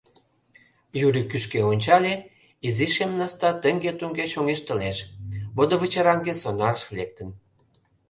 [1.05, 2.13] Юрик кӱшкӧ ончале—
[2.67, 4.97] изи шем наста тыҥге-туҥге чоҥештылеш—
[5.55, 7.29] водовычыраҥге сонарыш лектын.